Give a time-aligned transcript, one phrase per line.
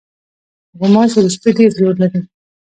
[0.77, 2.19] غوماشې د شپې ډېر زور لري.